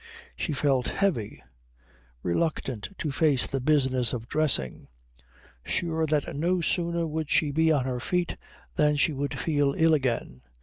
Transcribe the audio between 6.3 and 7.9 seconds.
no sooner would she be on